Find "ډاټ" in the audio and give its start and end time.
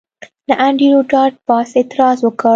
1.11-1.33